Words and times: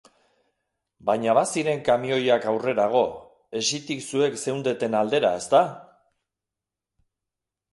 Baina 1.09 1.33
baziren 1.39 1.83
kamioiak 1.89 2.47
aurrerago, 2.53 3.03
hesitik 3.59 4.01
zuek 4.09 4.41
zeundeten 4.47 4.99
aldera, 5.01 5.33
ezta? 5.43 5.63